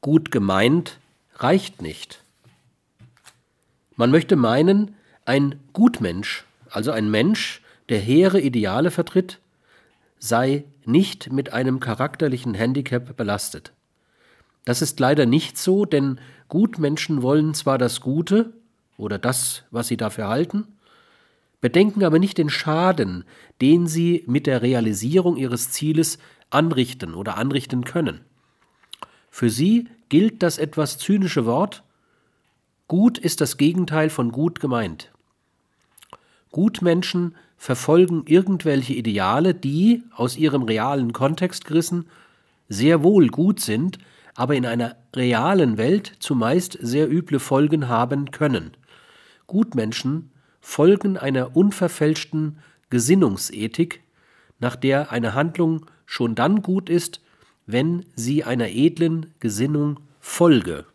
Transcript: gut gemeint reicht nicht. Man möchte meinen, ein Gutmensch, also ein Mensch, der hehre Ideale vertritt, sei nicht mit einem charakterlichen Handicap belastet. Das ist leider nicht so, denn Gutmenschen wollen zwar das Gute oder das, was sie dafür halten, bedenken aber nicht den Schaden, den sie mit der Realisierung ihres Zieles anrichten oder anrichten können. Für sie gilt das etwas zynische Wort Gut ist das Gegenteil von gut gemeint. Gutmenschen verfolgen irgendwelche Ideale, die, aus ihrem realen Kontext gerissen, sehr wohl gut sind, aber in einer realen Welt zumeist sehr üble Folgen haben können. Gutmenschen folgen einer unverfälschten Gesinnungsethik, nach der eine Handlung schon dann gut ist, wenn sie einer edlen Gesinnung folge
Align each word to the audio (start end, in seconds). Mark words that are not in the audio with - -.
gut 0.00 0.30
gemeint 0.30 0.98
reicht 1.36 1.82
nicht. 1.82 2.22
Man 3.96 4.10
möchte 4.10 4.36
meinen, 4.36 4.94
ein 5.24 5.60
Gutmensch, 5.72 6.44
also 6.70 6.90
ein 6.90 7.10
Mensch, 7.10 7.62
der 7.88 7.98
hehre 7.98 8.40
Ideale 8.40 8.90
vertritt, 8.90 9.40
sei 10.18 10.64
nicht 10.84 11.32
mit 11.32 11.52
einem 11.52 11.80
charakterlichen 11.80 12.54
Handicap 12.54 13.16
belastet. 13.16 13.72
Das 14.64 14.82
ist 14.82 15.00
leider 15.00 15.26
nicht 15.26 15.58
so, 15.58 15.84
denn 15.84 16.20
Gutmenschen 16.48 17.22
wollen 17.22 17.54
zwar 17.54 17.78
das 17.78 18.00
Gute 18.00 18.52
oder 18.96 19.18
das, 19.18 19.64
was 19.70 19.88
sie 19.88 19.96
dafür 19.96 20.28
halten, 20.28 20.66
bedenken 21.60 22.04
aber 22.04 22.18
nicht 22.18 22.38
den 22.38 22.50
Schaden, 22.50 23.24
den 23.60 23.86
sie 23.86 24.24
mit 24.26 24.46
der 24.46 24.62
Realisierung 24.62 25.36
ihres 25.36 25.70
Zieles 25.70 26.18
anrichten 26.50 27.14
oder 27.14 27.36
anrichten 27.36 27.84
können. 27.84 28.20
Für 29.40 29.48
sie 29.48 29.88
gilt 30.10 30.42
das 30.42 30.58
etwas 30.58 30.98
zynische 30.98 31.46
Wort 31.46 31.82
Gut 32.88 33.16
ist 33.16 33.40
das 33.40 33.56
Gegenteil 33.56 34.10
von 34.10 34.32
gut 34.32 34.60
gemeint. 34.60 35.10
Gutmenschen 36.50 37.34
verfolgen 37.56 38.24
irgendwelche 38.26 38.92
Ideale, 38.92 39.54
die, 39.54 40.02
aus 40.14 40.36
ihrem 40.36 40.64
realen 40.64 41.14
Kontext 41.14 41.64
gerissen, 41.64 42.04
sehr 42.68 43.02
wohl 43.02 43.28
gut 43.28 43.60
sind, 43.60 43.96
aber 44.34 44.56
in 44.56 44.66
einer 44.66 44.96
realen 45.16 45.78
Welt 45.78 46.16
zumeist 46.18 46.76
sehr 46.78 47.10
üble 47.10 47.38
Folgen 47.38 47.88
haben 47.88 48.32
können. 48.32 48.72
Gutmenschen 49.46 50.32
folgen 50.60 51.16
einer 51.16 51.56
unverfälschten 51.56 52.58
Gesinnungsethik, 52.90 54.02
nach 54.58 54.76
der 54.76 55.12
eine 55.12 55.32
Handlung 55.32 55.86
schon 56.04 56.34
dann 56.34 56.60
gut 56.60 56.90
ist, 56.90 57.22
wenn 57.72 58.04
sie 58.14 58.44
einer 58.44 58.68
edlen 58.68 59.32
Gesinnung 59.40 60.00
folge 60.20 60.86